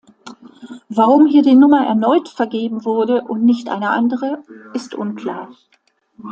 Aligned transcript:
Warum 0.89 1.27
hier 1.27 1.43
die 1.43 1.53
Nummer 1.53 1.85
erneut 1.85 2.27
vergeben 2.27 2.85
wurde 2.85 3.21
und 3.21 3.45
nicht 3.45 3.69
eine 3.69 3.91
andere, 3.91 4.43
ist 4.73 4.95
unklar. 4.95 5.51